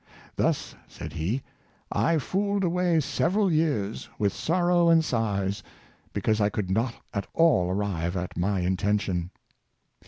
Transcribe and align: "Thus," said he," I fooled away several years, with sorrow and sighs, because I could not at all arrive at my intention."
"Thus," 0.35 0.73
said 0.87 1.13
he," 1.13 1.43
I 1.91 2.17
fooled 2.17 2.63
away 2.63 3.01
several 3.01 3.51
years, 3.53 4.09
with 4.17 4.33
sorrow 4.33 4.89
and 4.89 5.05
sighs, 5.05 5.61
because 6.11 6.41
I 6.41 6.49
could 6.49 6.71
not 6.71 6.95
at 7.13 7.27
all 7.35 7.69
arrive 7.69 8.17
at 8.17 8.35
my 8.35 8.61
intention." 8.61 9.29